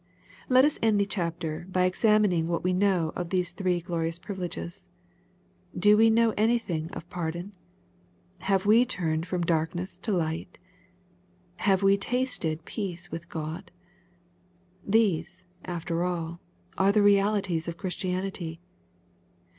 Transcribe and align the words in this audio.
Let 0.49 0.65
us 0.65 0.79
end 0.81 0.99
the 0.99 1.05
chapter 1.05 1.67
by 1.69 1.83
examining 1.85 2.47
what 2.47 2.63
we 2.63 2.73
know 2.73 3.13
of 3.15 3.29
these 3.29 3.51
three 3.51 3.79
glorious 3.81 4.17
privileges. 4.17 4.87
Do 5.77 5.95
we 5.95 6.09
know 6.09 6.33
anything 6.35 6.89
of 6.93 7.07
pardon? 7.11 7.51
Have 8.39 8.65
we 8.65 8.83
turned 8.83 9.27
from 9.27 9.43
darkness 9.43 9.99
to 9.99 10.11
light? 10.11 10.57
Have 11.57 11.83
we 11.83 11.97
tasted 11.97 12.65
peace 12.65 13.11
with 13.11 13.29
God? 13.29 13.69
These, 14.83 15.45
after 15.65 16.03
all, 16.03 16.39
are 16.79 16.91
the 16.91 17.03
realities 17.03 17.67
of 17.67 17.77
Christianity. 17.77 18.59